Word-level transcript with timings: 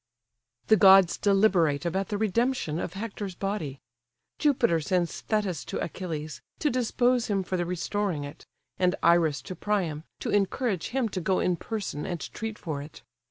The 0.65 0.77
gods 0.77 1.15
deliberate 1.15 1.85
about 1.85 2.07
the 2.07 2.17
redemption 2.17 2.79
of 2.79 2.93
Hector's 2.93 3.35
body. 3.35 3.77
Jupiter 4.39 4.79
sends 4.81 5.21
Thetis 5.21 5.63
to 5.65 5.77
Achilles, 5.77 6.41
to 6.57 6.71
dispose 6.71 7.27
him 7.27 7.43
for 7.43 7.55
the 7.55 7.67
restoring 7.67 8.23
it, 8.23 8.47
and 8.79 8.95
Iris 9.03 9.43
to 9.43 9.55
Priam, 9.55 10.03
to 10.21 10.31
encourage 10.31 10.87
him 10.87 11.07
to 11.09 11.21
go 11.21 11.39
in 11.39 11.55
person 11.55 12.07
and 12.07 12.19
treat 12.33 12.57
for 12.57 12.81
it. 12.81 13.03